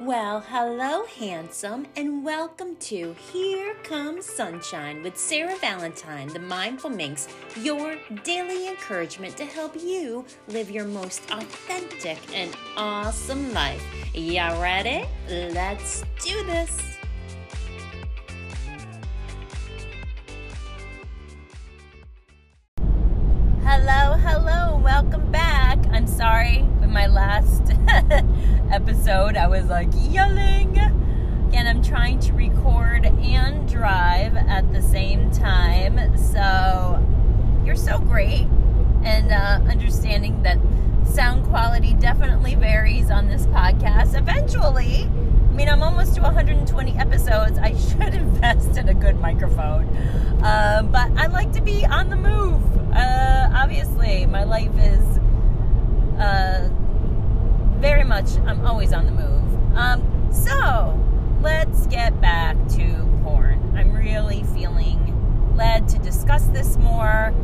Well, 0.00 0.40
hello, 0.40 1.04
handsome, 1.06 1.86
and 1.94 2.24
welcome 2.24 2.74
to 2.76 3.14
Here 3.32 3.74
Comes 3.84 4.26
Sunshine 4.26 5.04
with 5.04 5.16
Sarah 5.16 5.56
Valentine, 5.58 6.26
the 6.26 6.40
Mindful 6.40 6.90
Minx, 6.90 7.28
your 7.54 7.94
daily 8.24 8.66
encouragement 8.66 9.36
to 9.36 9.44
help 9.44 9.76
you 9.76 10.24
live 10.48 10.68
your 10.68 10.84
most 10.84 11.22
authentic 11.30 12.18
and 12.34 12.50
awesome 12.76 13.54
life. 13.54 13.84
Y'all 14.12 14.60
ready? 14.60 15.06
Let's 15.28 16.02
do 16.20 16.44
this. 16.44 16.76
Hello, 23.62 24.16
hello, 24.18 24.76
welcome 24.82 25.30
back. 25.30 25.78
I'm 25.92 26.08
sorry 26.08 26.62
with 26.80 26.90
my 26.90 27.06
last 27.06 27.62
episode, 28.74 29.36
I 29.36 29.46
was 29.46 29.66
like 29.66 29.88
yelling. 30.10 30.76
And 31.54 31.68
I'm 31.68 31.80
trying 31.80 32.18
to 32.20 32.32
record 32.32 33.06
and 33.06 33.68
drive 33.68 34.36
at 34.36 34.72
the 34.72 34.82
same 34.82 35.30
time. 35.30 36.18
So 36.18 37.00
you're 37.64 37.76
so 37.76 38.00
great. 38.00 38.48
And 39.04 39.30
uh, 39.30 39.70
understanding 39.70 40.42
that 40.42 40.58
sound 41.06 41.46
quality 41.46 41.94
definitely 41.94 42.56
varies 42.56 43.12
on 43.12 43.28
this 43.28 43.46
podcast. 43.46 44.18
Eventually, 44.18 45.04
I 45.04 45.52
mean, 45.52 45.68
I'm 45.68 45.84
almost 45.84 46.16
to 46.16 46.22
120 46.22 46.98
episodes. 46.98 47.56
I 47.58 47.76
should 47.88 48.12
invest 48.12 48.76
in 48.76 48.88
a 48.88 48.94
good 48.94 49.20
microphone. 49.20 49.86
Uh, 50.42 50.82
but 50.90 51.12
I 51.16 51.26
like 51.28 51.52
to 51.52 51.62
be 51.62 51.86
on 51.86 52.10
the 52.10 52.16
move. 52.16 52.60
Uh, 52.92 53.50
obviously, 53.54 54.26
my 54.26 54.42
life 54.42 54.76
is 54.76 55.18
uh, 56.18 56.68
very 57.84 58.02
much, 58.02 58.38
I'm 58.46 58.66
always 58.66 58.94
on 58.94 59.04
the 59.04 59.12
move. 59.12 59.76
Um, 59.76 60.30
so, 60.32 60.98
let's 61.42 61.86
get 61.88 62.18
back 62.18 62.56
to 62.70 63.20
porn. 63.22 63.74
I'm 63.76 63.92
really 63.92 64.42
feeling 64.54 65.54
led 65.54 65.86
to 65.90 65.98
discuss 65.98 66.46
this 66.46 66.78
more. 66.78 67.34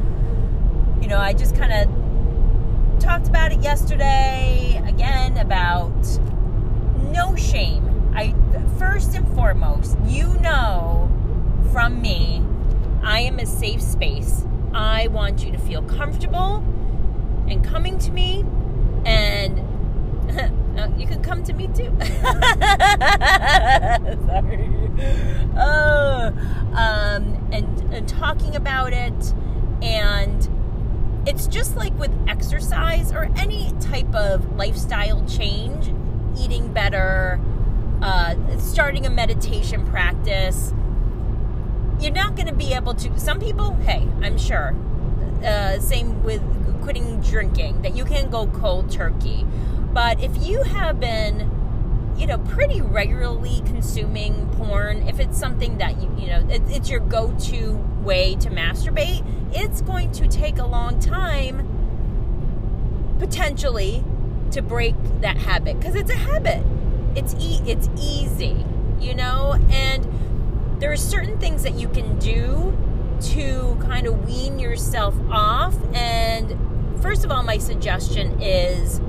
You 1.03 1.09
know, 1.09 1.19
I 1.19 1.35
just 1.35 1.55
kind 1.55 1.75
of 1.75 3.01
talked 3.01 3.29
about 3.29 3.53
it 3.53 3.61
yesterday 3.61 4.83
again 4.87 5.37
about 5.37 5.93
no 7.13 7.37
shame 7.37 8.13
I 8.15 8.35
first 8.79 9.15
and 9.15 9.29
foremost, 9.35 9.99
you 10.07 10.33
know 10.39 11.11
from 11.71 12.01
me, 12.01 12.43
I 13.03 13.21
am 13.21 13.39
a 13.41 13.47
safe 13.47 13.83
space. 13.83 14.47
I 14.73 15.09
want 15.09 15.45
you 15.45 15.53
to 15.53 15.59
feel 15.59 15.83
comfortable 15.83 16.65
and 17.47 17.63
coming 17.63 17.99
to 17.99 18.11
me 18.11 18.45
you 21.01 21.07
can 21.07 21.23
come 21.23 21.43
to 21.45 21.55
me 21.55 21.67
too. 21.69 21.97
Sorry. 24.27 24.69
Oh, 25.57 26.33
um, 26.75 27.49
and, 27.53 27.93
and 27.93 28.07
talking 28.07 28.55
about 28.55 28.93
it, 28.93 29.35
and 29.83 30.49
it's 31.27 31.47
just 31.47 31.75
like 31.77 31.99
with 31.99 32.13
exercise 32.29 33.13
or 33.13 33.31
any 33.37 33.73
type 33.81 34.15
of 34.15 34.57
lifestyle 34.57 35.25
change, 35.27 35.93
eating 36.39 36.73
better, 36.73 37.41
uh, 38.03 38.35
starting 38.59 39.07
a 39.07 39.11
meditation 39.11 39.87
practice, 39.87 40.75
you're 41.99 42.13
not 42.13 42.37
going 42.37 42.49
to 42.49 42.55
be 42.55 42.75
able 42.75 42.95
to. 42.95 43.19
Some 43.19 43.41
people, 43.41 43.75
hey, 43.77 44.07
I'm 44.23 44.37
sure. 44.39 44.75
Uh, 45.45 45.79
same 45.79 46.23
with 46.23 46.43
quitting 46.83 47.21
drinking, 47.21 47.83
that 47.83 47.97
you 47.97 48.05
can 48.05 48.31
go 48.31 48.47
cold 48.47 48.91
turkey. 48.91 49.47
But 49.93 50.23
if 50.23 50.47
you 50.47 50.63
have 50.63 51.01
been, 51.01 51.51
you 52.17 52.27
know, 52.27 52.39
pretty 52.39 52.81
regularly 52.81 53.63
consuming 53.67 54.49
porn, 54.57 55.09
if 55.09 55.19
it's 55.19 55.39
something 55.39 55.79
that 55.79 56.01
you, 56.01 56.15
you 56.19 56.27
know, 56.29 56.47
it, 56.49 56.63
it's 56.69 56.89
your 56.89 57.01
go 57.01 57.37
to 57.47 57.73
way 58.03 58.37
to 58.37 58.51
masturbate, 58.51 59.25
it's 59.53 59.81
going 59.81 60.13
to 60.13 60.29
take 60.29 60.59
a 60.59 60.67
long 60.67 61.01
time, 61.01 61.67
potentially, 63.19 64.05
to 64.53 64.63
break 64.63 64.95
that 65.21 65.37
habit. 65.39 65.79
Because 65.79 65.95
it's 65.95 66.11
a 66.11 66.17
habit. 66.17 66.65
It's 67.17 67.35
e- 67.35 67.63
it's 67.67 67.89
easy, 67.99 68.65
you 69.01 69.15
know, 69.15 69.59
and 69.71 70.07
there 70.81 70.93
are 70.93 70.97
certain 70.97 71.39
things 71.39 71.65
that 71.65 71.75
you 71.75 71.89
can 71.89 72.19
do 72.19 72.77
to 73.33 73.77
kind 73.83 74.07
of 74.07 74.27
wean 74.27 74.59
yourself 74.59 75.15
off. 75.31 75.77
And 75.95 76.57
first 77.03 77.25
of 77.25 77.31
all, 77.31 77.43
my 77.43 77.59
suggestion 77.59 78.41
is 78.41 79.01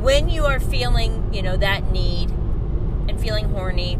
when 0.00 0.28
you 0.28 0.46
are 0.46 0.60
feeling, 0.60 1.32
you 1.32 1.42
know, 1.42 1.56
that 1.56 1.90
need 1.90 2.30
and 2.30 3.20
feeling 3.20 3.50
horny 3.50 3.94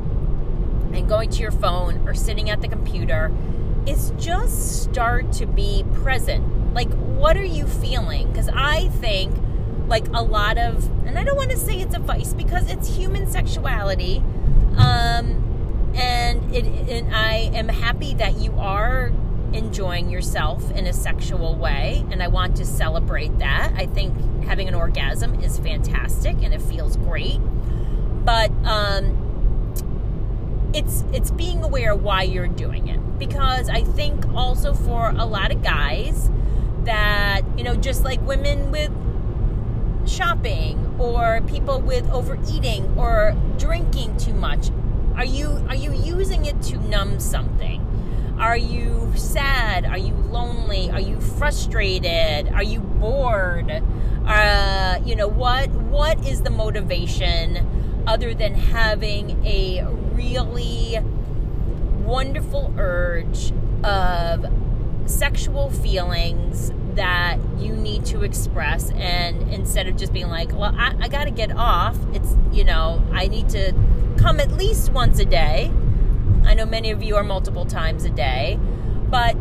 and 0.93 1.09
going 1.09 1.31
to 1.31 1.43
your 1.43 1.53
phone 1.53 2.09
or 2.09 2.15
sitting 2.15 2.51
at 2.51 2.61
the 2.61 2.69
computer, 2.69 3.33
is 3.87 4.13
just 4.19 4.83
start 4.83 5.33
to 5.33 5.47
be 5.47 5.85
present. 5.95 6.75
Like, 6.75 6.93
what 6.93 7.37
are 7.37 7.45
you 7.45 7.67
feeling? 7.67 8.31
Because 8.31 8.49
I 8.49 8.89
think 8.89 9.35
like 9.89 10.07
a 10.15 10.23
lot 10.23 10.57
of, 10.57 10.89
and 11.07 11.19
I 11.19 11.25
don't 11.25 11.37
want 11.37 11.51
to 11.51 11.57
say 11.57 11.81
it's 11.81 11.95
a 11.95 11.99
vice 11.99 12.33
because 12.33 12.71
it's 12.71 12.97
human 12.97 13.31
sexuality. 13.31 14.19
Um, 14.77 15.93
and 15.95 16.55
it, 16.55 16.65
and 16.65 17.15
I 17.15 17.51
am 17.55 17.69
happy 17.69 18.15
that 18.15 18.37
you 18.39 18.53
are 18.59 19.13
enjoying 19.53 20.11
yourself 20.11 20.71
in 20.73 20.87
a 20.87 20.93
sexual 20.93 21.55
way, 21.57 22.05
and 22.11 22.23
I 22.23 22.29
want 22.29 22.57
to 22.57 22.65
celebrate 22.65 23.39
that. 23.39 23.73
I 23.77 23.87
think 23.87 24.45
having 24.45 24.69
an 24.69 24.75
orgasm 24.75 25.41
is 25.41 25.59
fantastic 25.59 26.37
and 26.43 26.55
it 26.55 26.63
feels 26.63 26.97
great, 26.97 27.39
but 28.25 28.51
um, 28.65 29.17
it's 30.75 31.05
it's 31.13 31.31
being 31.31 31.63
aware 31.63 31.95
why 31.95 32.23
you're 32.23 32.49
doing 32.49 32.89
it. 32.89 33.19
Because 33.19 33.69
I 33.69 33.83
think 33.83 34.27
also 34.35 34.73
for 34.73 35.11
a 35.11 35.27
lot 35.27 35.53
of 35.53 35.63
guys 35.63 36.31
that 36.85 37.43
you 37.57 37.65
know 37.65 37.77
just 37.77 38.05
like 38.05 38.21
women 38.23 38.71
with 38.71 38.91
shopping 40.09 40.95
or 40.99 41.41
people 41.47 41.81
with 41.81 42.09
overeating 42.11 42.99
or 42.99 43.37
drinking 43.59 44.17
too 44.17 44.33
much 44.33 44.71
are 45.15 45.25
you 45.25 45.65
are 45.69 45.75
you 45.75 45.93
using 45.93 46.47
it 46.47 46.61
to 46.63 46.79
numb 46.89 47.21
something 47.21 47.87
are 48.41 48.57
you 48.57 49.13
sad? 49.17 49.85
Are 49.85 49.99
you 49.99 50.15
lonely? 50.15 50.91
Are 50.91 51.01
you 51.01 51.21
frustrated? 51.21 52.51
Are 52.55 52.63
you 52.63 52.81
bored? 52.81 53.71
Uh, 54.27 54.99
you 55.05 55.15
know 55.15 55.29
what 55.29 55.71
what 55.71 56.27
is 56.27 56.43
the 56.43 56.51
motivation 56.51 58.03
other 58.07 58.33
than 58.33 58.55
having 58.55 59.45
a 59.45 59.85
really 60.15 60.99
wonderful 62.03 62.73
urge 62.79 63.53
of 63.85 64.47
sexual 65.05 65.71
feelings 65.71 66.73
that 66.95 67.39
you 67.59 67.77
need 67.77 68.07
to 68.07 68.23
express? 68.23 68.91
And 68.93 69.53
instead 69.53 69.87
of 69.87 69.97
just 69.97 70.15
being 70.15 70.29
like 70.29 70.53
well 70.53 70.75
i, 70.79 70.97
I 70.99 71.09
got 71.09 71.25
to 71.25 71.31
get 71.31 71.53
off 71.53 71.97
it's 72.15 72.35
you 72.53 72.65
know 72.65 73.05
i 73.13 73.27
need 73.27 73.49
to 73.51 73.75
come 74.17 74.41
at 74.41 74.53
least 74.53 74.93
once 74.93 75.19
a 75.19 75.25
day 75.25 75.71
i 76.45 76.55
know 76.55 76.67
many 76.67 76.91
of 76.91 77.03
you 77.03 77.17
are 77.17 77.25
multiple 77.25 77.65
times 77.65 78.05
a 78.05 78.11
day 78.11 78.59
but 79.09 79.37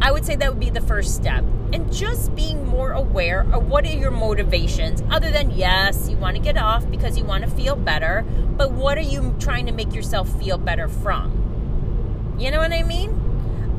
i 0.00 0.10
would 0.10 0.24
say 0.24 0.36
that 0.36 0.50
would 0.50 0.60
be 0.60 0.70
the 0.70 0.80
first 0.80 1.14
step 1.14 1.44
and 1.72 1.92
just 1.92 2.34
being 2.34 2.66
more 2.66 2.92
aware 2.92 3.40
of 3.52 3.66
what 3.66 3.84
are 3.84 3.92
your 3.92 4.10
motivations 4.10 5.02
other 5.10 5.30
than 5.30 5.50
yes 5.50 6.08
you 6.08 6.16
want 6.16 6.36
to 6.36 6.42
get 6.42 6.56
off 6.56 6.88
because 6.90 7.18
you 7.18 7.24
want 7.24 7.44
to 7.44 7.50
feel 7.50 7.76
better 7.76 8.24
but 8.56 8.70
what 8.72 8.96
are 8.96 9.02
you 9.02 9.34
trying 9.38 9.66
to 9.66 9.72
make 9.72 9.94
yourself 9.94 10.28
feel 10.38 10.58
better 10.58 10.88
from 10.88 12.36
you 12.38 12.50
know 12.50 12.58
what 12.58 12.72
i 12.72 12.82
mean 12.82 13.10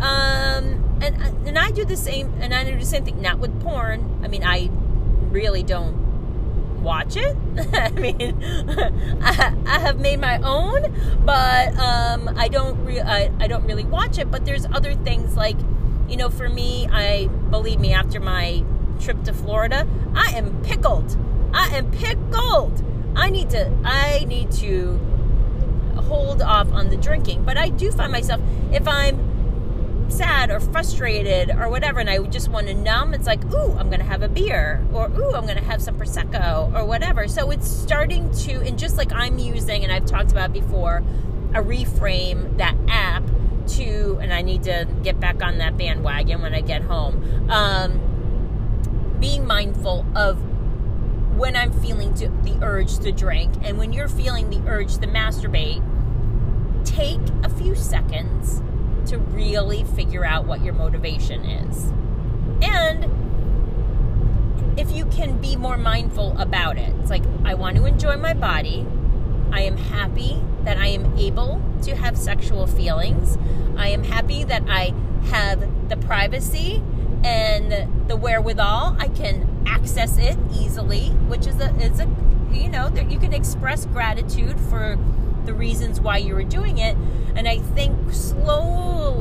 um 0.01 0.85
and 1.01 1.47
and 1.47 1.59
I 1.59 1.71
do 1.71 1.85
the 1.85 1.97
same, 1.97 2.33
and 2.39 2.53
I 2.53 2.63
do 2.63 2.77
the 2.77 2.85
same 2.85 3.05
thing. 3.05 3.21
Not 3.21 3.39
with 3.39 3.61
porn. 3.61 4.19
I 4.23 4.27
mean, 4.27 4.43
I 4.43 4.69
really 5.29 5.63
don't 5.63 6.04
watch 6.85 7.17
it. 7.17 7.35
I 7.73 7.89
mean, 7.89 8.41
I, 9.21 9.53
I, 9.65 9.79
have 9.79 9.99
made 9.99 10.21
my 10.21 10.37
own, 10.41 10.93
but 11.25 11.75
um, 11.77 12.29
I 12.37 12.47
don't 12.47 12.77
re- 12.85 13.01
I, 13.01 13.31
I 13.39 13.47
don't 13.47 13.65
really 13.65 13.83
watch 13.83 14.19
it. 14.19 14.31
But 14.31 14.45
there's 14.45 14.65
other 14.67 14.93
things 14.93 15.35
like, 15.35 15.57
you 16.07 16.15
know, 16.15 16.29
for 16.29 16.47
me, 16.47 16.87
I 16.91 17.27
believe 17.49 17.79
me 17.79 17.91
after 17.91 18.19
my 18.19 18.63
trip 18.99 19.23
to 19.23 19.33
Florida, 19.33 19.87
I 20.13 20.27
am 20.37 20.61
pickled. 20.63 21.17
I 21.53 21.75
am 21.75 21.91
pickled. 21.91 22.83
I 23.15 23.29
need 23.29 23.49
to 23.49 23.71
I 23.83 24.25
need 24.25 24.51
to 24.53 24.99
hold 25.95 26.41
off 26.41 26.71
on 26.71 26.89
the 26.89 26.97
drinking, 26.97 27.43
but 27.43 27.57
I 27.57 27.69
do 27.69 27.91
find 27.91 28.11
myself 28.11 28.39
if 28.71 28.87
I'm 28.87 29.24
sad 30.15 30.49
or 30.49 30.59
frustrated 30.59 31.49
or 31.51 31.69
whatever 31.69 31.99
and 31.99 32.09
I 32.09 32.19
just 32.27 32.49
want 32.49 32.67
to 32.67 32.73
numb, 32.73 33.13
it's 33.13 33.27
like, 33.27 33.43
ooh, 33.53 33.73
I'm 33.73 33.87
going 33.87 33.99
to 33.99 34.05
have 34.05 34.21
a 34.21 34.29
beer 34.29 34.85
or 34.93 35.09
ooh, 35.09 35.33
I'm 35.33 35.43
going 35.43 35.57
to 35.57 35.63
have 35.63 35.81
some 35.81 35.97
Prosecco 35.97 36.73
or 36.73 36.85
whatever. 36.85 37.27
So 37.27 37.51
it's 37.51 37.69
starting 37.69 38.31
to, 38.43 38.61
and 38.61 38.79
just 38.79 38.97
like 38.97 39.11
I'm 39.11 39.37
using, 39.37 39.83
and 39.83 39.91
I've 39.91 40.05
talked 40.05 40.31
about 40.31 40.53
before, 40.53 41.03
a 41.53 41.61
reframe 41.61 42.57
that 42.57 42.75
app 42.87 43.23
to, 43.67 44.19
and 44.21 44.33
I 44.33 44.41
need 44.41 44.63
to 44.63 44.87
get 45.03 45.19
back 45.19 45.41
on 45.43 45.57
that 45.57 45.77
bandwagon 45.77 46.41
when 46.41 46.53
I 46.53 46.61
get 46.61 46.81
home, 46.81 47.49
um, 47.49 49.17
being 49.19 49.45
mindful 49.45 50.05
of 50.15 50.41
when 51.37 51.55
I'm 51.55 51.73
feeling 51.81 52.13
to, 52.15 52.29
the 52.43 52.57
urge 52.61 52.99
to 52.99 53.11
drink 53.11 53.53
and 53.63 53.77
when 53.77 53.91
you're 53.91 54.07
feeling 54.07 54.49
the 54.49 54.61
urge 54.69 54.97
to 54.99 55.07
masturbate, 55.07 55.83
take 56.85 57.19
a 57.43 57.49
few 57.49 57.75
seconds 57.75 58.61
to 59.07 59.17
really 59.17 59.83
figure 59.83 60.25
out 60.25 60.45
what 60.45 60.63
your 60.63 60.73
motivation 60.73 61.45
is. 61.45 61.91
And 62.61 63.11
if 64.79 64.91
you 64.91 65.05
can 65.05 65.39
be 65.39 65.55
more 65.55 65.77
mindful 65.77 66.37
about 66.37 66.77
it, 66.77 66.93
it's 66.99 67.09
like, 67.09 67.23
I 67.43 67.53
want 67.53 67.77
to 67.77 67.85
enjoy 67.85 68.17
my 68.17 68.33
body. 68.33 68.85
I 69.51 69.61
am 69.61 69.77
happy 69.77 70.41
that 70.63 70.77
I 70.77 70.87
am 70.87 71.17
able 71.17 71.61
to 71.83 71.95
have 71.95 72.17
sexual 72.17 72.67
feelings. 72.67 73.37
I 73.77 73.89
am 73.89 74.03
happy 74.03 74.43
that 74.43 74.63
I 74.67 74.93
have 75.27 75.89
the 75.89 75.97
privacy 75.97 76.81
and 77.23 78.07
the 78.09 78.15
wherewithal. 78.15 78.97
I 78.99 79.07
can 79.09 79.63
access 79.65 80.17
it 80.17 80.37
easily, 80.53 81.09
which 81.27 81.47
is 81.47 81.59
a 81.59 81.73
is 81.77 81.99
a 81.99 82.07
you 82.51 82.69
know 82.69 82.89
that 82.89 83.11
you 83.11 83.19
can 83.19 83.33
express 83.33 83.85
gratitude 83.85 84.59
for 84.59 84.97
the 85.45 85.53
reasons 85.53 85.99
why 85.99 86.17
you 86.17 86.33
were 86.35 86.43
doing 86.43 86.77
it. 86.77 86.97
And 87.35 87.47
I 87.47 87.59
think 87.59 88.13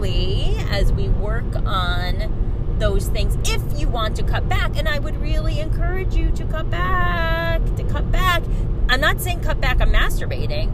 slowly 0.04 0.56
as 0.70 0.92
we 0.92 1.08
work 1.08 1.56
on 1.64 2.76
those 2.78 3.08
things, 3.08 3.36
if 3.48 3.62
you 3.78 3.88
want 3.88 4.16
to 4.16 4.22
cut 4.22 4.48
back, 4.48 4.76
and 4.76 4.88
I 4.88 4.98
would 4.98 5.16
really 5.20 5.60
encourage 5.60 6.14
you 6.14 6.30
to 6.32 6.44
cut 6.44 6.70
back, 6.70 7.62
to 7.76 7.84
cut 7.84 8.10
back. 8.10 8.42
I'm 8.88 9.00
not 9.00 9.20
saying 9.20 9.40
cut 9.40 9.60
back 9.60 9.80
on 9.80 9.90
masturbating. 9.90 10.70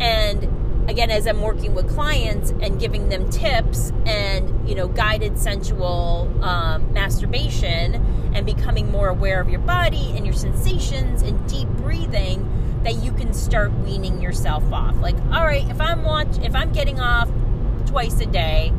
And 0.00 0.90
again, 0.90 1.10
as 1.10 1.26
I'm 1.26 1.42
working 1.42 1.74
with 1.74 1.88
clients 1.90 2.50
and 2.50 2.80
giving 2.80 3.10
them 3.10 3.30
tips 3.30 3.92
and, 4.06 4.68
you 4.68 4.74
know, 4.74 4.88
guided 4.88 5.38
sensual 5.38 6.32
um, 6.42 6.92
masturbation 6.92 8.32
and 8.34 8.46
becoming 8.46 8.90
more 8.90 9.08
aware 9.08 9.40
of 9.40 9.50
your 9.50 9.60
body 9.60 10.12
and 10.16 10.24
your 10.24 10.34
sensations 10.34 11.22
and 11.22 11.46
deep 11.48 11.68
breathing, 11.68 12.46
that 12.82 12.94
you 13.04 13.12
can 13.12 13.34
start 13.34 13.70
weaning 13.80 14.22
yourself 14.22 14.64
off. 14.72 14.96
Like, 14.96 15.16
all 15.30 15.44
right, 15.44 15.68
if 15.68 15.80
I'm 15.80 16.02
watch 16.02 16.38
if 16.42 16.54
I'm 16.54 16.72
getting 16.72 16.98
off 16.98 17.28
twice 17.86 18.20
a 18.20 18.26
day 18.26 18.72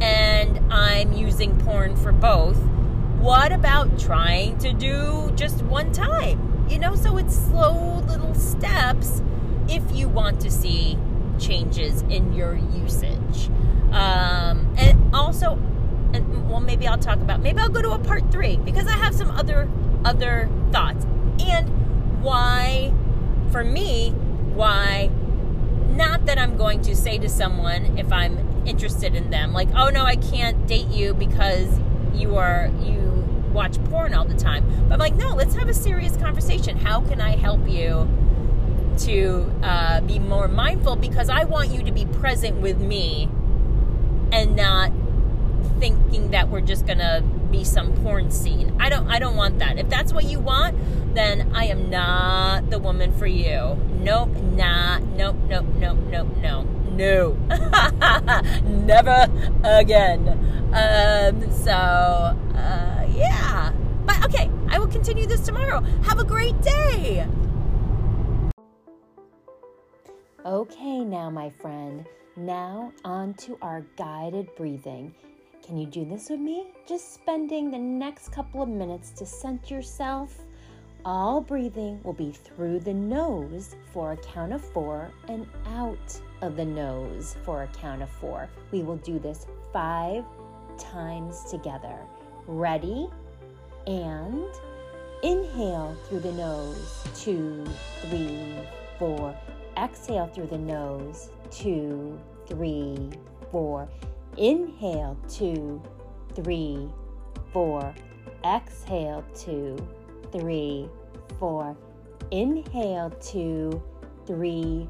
and 0.00 0.72
I'm 0.72 1.12
using 1.12 1.58
porn 1.60 1.96
for 1.96 2.12
both, 2.12 2.58
what 3.18 3.52
about 3.52 3.98
trying 3.98 4.58
to 4.58 4.72
do 4.72 5.32
just 5.34 5.62
one 5.62 5.92
time? 5.92 6.66
You 6.68 6.78
know, 6.78 6.94
so 6.94 7.16
it's 7.16 7.34
slow 7.36 8.00
little 8.06 8.34
steps 8.34 9.22
if 9.68 9.82
you 9.92 10.08
want 10.08 10.40
to 10.40 10.50
see 10.50 10.98
changes 11.38 12.02
in 12.02 12.32
your 12.32 12.56
usage. 12.56 13.48
Um, 13.92 14.74
and 14.76 15.14
also, 15.14 15.52
and 16.12 16.50
well, 16.50 16.60
maybe 16.60 16.86
I'll 16.86 16.98
talk 16.98 17.16
about 17.16 17.40
maybe 17.40 17.58
I'll 17.60 17.68
go 17.68 17.82
to 17.82 17.92
a 17.92 17.98
part 17.98 18.30
three 18.30 18.56
because 18.56 18.86
I 18.86 18.96
have 18.96 19.14
some 19.14 19.30
other 19.30 19.70
other 20.04 20.48
thoughts 20.70 21.06
and 21.40 22.22
why 22.22 22.92
for 23.50 23.64
me, 23.64 24.10
why 24.54 25.10
that 26.26 26.38
I'm 26.38 26.56
going 26.56 26.80
to 26.82 26.96
say 26.96 27.18
to 27.18 27.28
someone 27.28 27.98
if 27.98 28.12
I'm 28.12 28.66
interested 28.66 29.14
in 29.14 29.30
them, 29.30 29.52
like, 29.52 29.68
oh 29.74 29.90
no, 29.90 30.04
I 30.04 30.16
can't 30.16 30.66
date 30.66 30.88
you 30.88 31.14
because 31.14 31.80
you 32.14 32.36
are 32.36 32.70
you 32.80 33.14
watch 33.52 33.82
porn 33.84 34.14
all 34.14 34.24
the 34.24 34.36
time. 34.36 34.64
But 34.88 34.94
I'm 34.94 34.98
like, 34.98 35.14
no, 35.14 35.30
let's 35.30 35.54
have 35.54 35.68
a 35.68 35.74
serious 35.74 36.16
conversation. 36.16 36.76
How 36.76 37.00
can 37.00 37.20
I 37.20 37.36
help 37.36 37.68
you 37.68 38.08
to 39.00 39.52
uh, 39.62 40.00
be 40.02 40.18
more 40.18 40.48
mindful? 40.48 40.96
Because 40.96 41.28
I 41.28 41.44
want 41.44 41.70
you 41.70 41.82
to 41.84 41.92
be 41.92 42.04
present 42.06 42.60
with 42.60 42.78
me 42.78 43.28
and 44.32 44.56
not 44.56 44.90
thinking 45.78 46.30
that 46.30 46.48
we're 46.48 46.60
just 46.60 46.86
gonna 46.86 47.22
be 47.50 47.64
some 47.64 47.92
porn 48.02 48.30
scene. 48.30 48.76
I 48.80 48.88
don't 48.88 49.08
I 49.08 49.18
don't 49.18 49.36
want 49.36 49.58
that. 49.58 49.78
If 49.78 49.88
that's 49.88 50.12
what 50.12 50.24
you 50.24 50.40
want, 50.40 50.76
then 51.14 51.52
I 51.54 51.66
am 51.66 51.90
not 51.90 52.70
the 52.70 52.78
woman 52.78 53.12
for 53.12 53.26
you. 53.26 53.78
Nope, 54.00 54.34
nah, 54.36 54.98
nope, 54.98 55.36
nope, 55.48 55.66
nope, 55.76 55.98
nope, 56.10 56.36
no. 56.38 56.62
No. 56.94 57.32
Never 58.64 59.26
again. 59.64 60.28
Um, 60.72 61.52
so 61.52 61.72
uh, 61.72 63.06
yeah. 63.14 63.72
But 64.04 64.24
okay, 64.26 64.50
I 64.68 64.78
will 64.78 64.88
continue 64.88 65.26
this 65.26 65.40
tomorrow. 65.40 65.80
Have 66.02 66.18
a 66.18 66.24
great 66.24 66.60
day. 66.62 67.26
Okay, 70.46 71.02
now, 71.02 71.30
my 71.30 71.48
friend, 71.48 72.04
now 72.36 72.92
on 73.02 73.32
to 73.34 73.56
our 73.62 73.80
guided 73.96 74.54
breathing. 74.56 75.14
Can 75.64 75.78
you 75.78 75.86
do 75.86 76.04
this 76.04 76.28
with 76.28 76.40
me? 76.40 76.66
Just 76.86 77.14
spending 77.14 77.70
the 77.70 77.78
next 77.78 78.28
couple 78.32 78.62
of 78.62 78.68
minutes 78.68 79.12
to 79.12 79.24
center 79.24 79.76
yourself. 79.76 80.36
All 81.06 81.40
breathing 81.40 82.02
will 82.02 82.12
be 82.12 82.32
through 82.32 82.80
the 82.80 82.92
nose 82.92 83.74
for 83.90 84.12
a 84.12 84.16
count 84.18 84.52
of 84.52 84.62
four 84.62 85.10
and 85.26 85.46
out 85.68 86.20
of 86.42 86.56
the 86.56 86.64
nose 86.66 87.36
for 87.46 87.62
a 87.62 87.66
count 87.68 88.02
of 88.02 88.10
four. 88.10 88.50
We 88.72 88.82
will 88.82 88.98
do 88.98 89.18
this 89.18 89.46
five 89.72 90.24
times 90.78 91.42
together. 91.50 91.96
Ready? 92.46 93.08
And 93.86 94.44
inhale 95.22 95.96
through 96.08 96.20
the 96.20 96.32
nose, 96.32 97.06
two, 97.14 97.64
three, 98.02 98.54
four. 98.98 99.34
Exhale 99.78 100.26
through 100.26 100.48
the 100.48 100.58
nose, 100.58 101.30
two, 101.50 102.20
three, 102.46 103.08
four. 103.50 103.88
Inhale, 104.36 105.16
two, 105.28 105.80
three, 106.34 106.88
four. 107.52 107.94
Exhale, 108.44 109.24
two, 109.34 109.76
three, 110.32 110.88
four. 111.38 111.76
Inhale, 112.30 113.10
two, 113.20 113.82
three, 114.26 114.88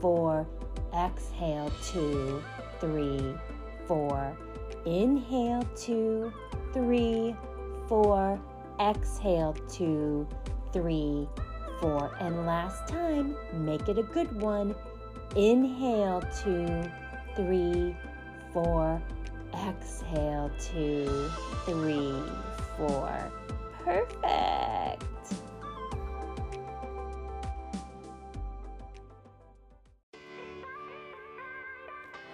four. 0.00 0.46
Exhale, 0.94 1.70
two, 1.84 2.42
three, 2.80 3.34
four. 3.86 4.36
Inhale, 4.86 5.62
two, 5.76 6.32
three, 6.72 7.36
four. 7.88 8.40
Exhale, 8.80 9.54
two, 9.68 10.26
three, 10.72 11.28
four. 11.80 12.16
And 12.18 12.46
last 12.46 12.88
time, 12.88 13.36
make 13.52 13.88
it 13.88 13.98
a 13.98 14.02
good 14.02 14.40
one. 14.40 14.74
Inhale, 15.34 16.22
two, 16.42 16.90
three, 17.34 17.94
four. 18.56 19.02
Exhale, 19.68 20.50
two, 20.58 21.30
three, 21.66 22.22
four. 22.78 23.30
Perfect. 23.84 25.04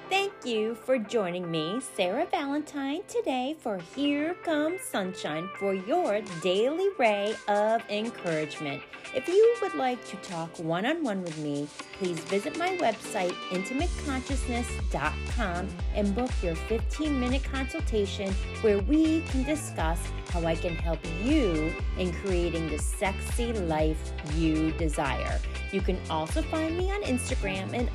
Thank 0.09 0.33
you 0.45 0.75
for 0.75 0.99
joining 0.99 1.49
me, 1.51 1.81
Sarah 1.97 2.27
Valentine, 2.27 3.01
today 3.09 3.57
for 3.61 3.79
Here 3.95 4.35
Comes 4.45 4.83
Sunshine 4.83 5.49
for 5.59 5.73
your 5.75 6.21
daily 6.43 6.89
ray 6.99 7.35
of 7.49 7.81
encouragement. 7.89 8.83
If 9.15 9.29
you 9.29 9.57
would 9.63 9.75
like 9.75 10.05
to 10.09 10.17
talk 10.17 10.59
one 10.59 10.85
on 10.87 11.03
one 11.03 11.23
with 11.23 11.39
me, 11.39 11.67
please 11.99 12.19
visit 12.21 12.59
my 12.59 12.77
website, 12.79 13.33
intimateconsciousness.com, 13.51 15.69
and 15.95 16.15
book 16.15 16.31
your 16.43 16.57
15 16.57 17.21
minute 17.21 17.45
consultation 17.45 18.33
where 18.63 18.79
we 18.81 19.21
can 19.23 19.45
discuss 19.45 19.99
how 20.31 20.45
I 20.45 20.55
can 20.55 20.75
help 20.75 20.99
you 21.23 21.73
in 21.99 22.13
creating 22.13 22.69
the 22.69 22.79
sexy 22.79 23.53
life 23.53 24.13
you 24.35 24.73
desire. 24.73 25.39
You 25.73 25.81
can 25.81 25.99
also 26.11 26.43
find 26.43 26.77
me 26.77 26.91
on 26.91 27.03
Instagram, 27.03 27.73
and 27.75 27.89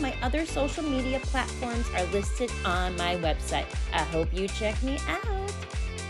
my 0.00 0.14
other 0.22 0.46
social 0.46 0.82
media 0.82 1.20
platforms 1.20 1.86
are 1.94 2.04
listed 2.06 2.50
on 2.64 2.96
my 2.96 3.16
website. 3.16 3.66
I 3.92 4.02
hope 4.02 4.32
you 4.32 4.48
check 4.48 4.80
me 4.82 4.98
out. 5.08 5.50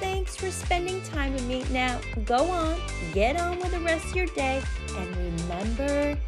Thanks 0.01 0.37
for 0.37 0.51
spending 0.51 1.01
time 1.03 1.33
with 1.33 1.47
me. 1.47 1.65
Now, 1.71 2.01
go 2.25 2.51
on, 2.51 2.79
get 3.13 3.41
on 3.41 3.59
with 3.59 3.73
the 3.73 3.81
rest 3.81 4.07
of 4.07 4.17
your 4.17 4.27
day, 4.27 4.63
and 4.97 5.17
remember 5.17 6.19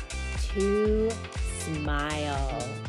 to 0.55 1.11
smile. 1.59 2.88